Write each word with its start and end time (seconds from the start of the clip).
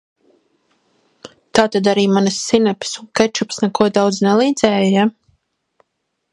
Tātad 1.59 1.89
arī 1.91 2.05
manas 2.15 2.39
sinepes 2.47 2.95
un 3.03 3.11
kečups 3.21 3.63
neko 3.67 3.91
daudz 4.01 4.23
nelīdzēja, 4.29 4.91
ja? 5.07 5.09